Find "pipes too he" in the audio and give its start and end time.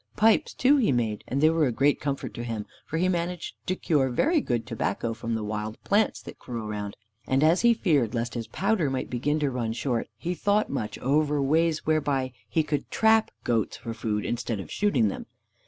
0.15-0.91